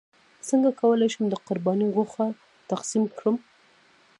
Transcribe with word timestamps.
څنګه 0.47 0.69
کولی 0.81 1.07
شم 1.13 1.25
د 1.29 1.35
قرباني 1.47 1.87
غوښه 1.95 2.25
تقسیم 2.71 3.03
کړم 3.17 3.35